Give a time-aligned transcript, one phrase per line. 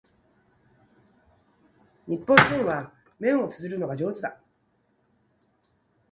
[2.07, 4.41] 日本人は麺を啜るのが上手だ